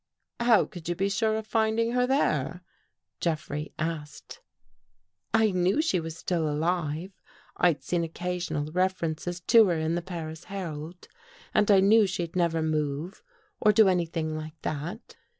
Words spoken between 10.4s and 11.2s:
Herald